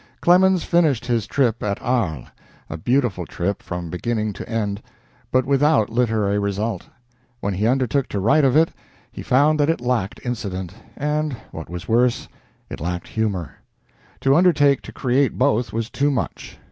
Clemens 0.19 0.63
finished 0.63 1.05
his 1.05 1.27
trip 1.27 1.61
at 1.61 1.79
Arles 1.79 2.25
a 2.71 2.75
beautiful 2.75 3.27
trip 3.27 3.61
from 3.61 3.91
beginning 3.91 4.33
to 4.33 4.49
end, 4.49 4.81
but 5.31 5.45
without 5.45 5.91
literary 5.91 6.39
result. 6.39 6.87
When 7.39 7.53
he 7.53 7.67
undertook 7.67 8.07
to 8.07 8.19
write 8.19 8.43
of 8.43 8.55
it, 8.55 8.69
he 9.11 9.21
found 9.21 9.59
that 9.59 9.69
it 9.69 9.79
lacked 9.79 10.19
incident, 10.25 10.73
and, 10.95 11.33
what 11.51 11.69
was 11.69 11.87
worse, 11.87 12.27
it 12.67 12.79
lacked 12.79 13.09
humor. 13.09 13.51
To 14.21 14.35
undertake 14.35 14.81
to 14.81 14.91
create 14.91 15.37
both 15.37 15.71
was 15.71 15.87
too 15.91 16.09
much. 16.09 16.57